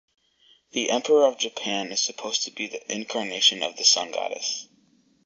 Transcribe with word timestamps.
The 0.71 0.89
Emperor 0.89 1.27
of 1.27 1.37
Japan 1.37 1.91
is 1.91 2.01
supposed 2.01 2.41
to 2.45 2.51
be 2.51 2.75
an 2.75 2.81
incarnation 2.89 3.61
of 3.61 3.75
the 3.77 3.83
sun 3.83 4.09
goddess. 4.09 4.67